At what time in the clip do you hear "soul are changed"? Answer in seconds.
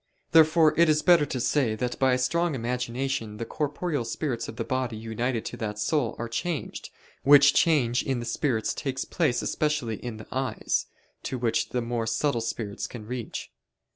5.77-6.89